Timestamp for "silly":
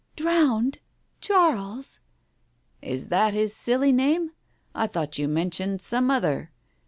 3.55-3.91